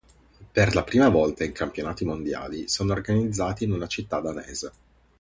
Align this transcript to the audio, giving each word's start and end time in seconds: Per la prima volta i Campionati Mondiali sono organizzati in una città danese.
Per 0.53 0.73
la 0.73 0.83
prima 0.83 1.09
volta 1.09 1.43
i 1.43 1.51
Campionati 1.51 2.05
Mondiali 2.05 2.67
sono 2.67 2.91
organizzati 2.91 3.65
in 3.65 3.71
una 3.71 3.85
città 3.85 4.19
danese. 4.19 4.71